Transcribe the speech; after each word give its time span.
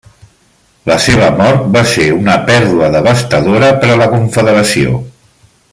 La 0.91 0.95
seva 1.07 1.27
mort 1.41 1.67
va 1.75 1.83
ser 1.91 2.07
una 2.15 2.37
pèrdua 2.49 2.89
devastadora 2.97 3.73
per 3.85 3.91
a 3.97 3.99
la 4.05 4.09
Confederació. 4.15 4.99